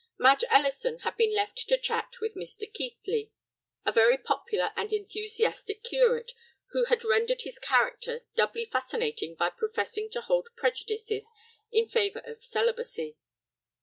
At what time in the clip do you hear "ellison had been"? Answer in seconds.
0.49-1.31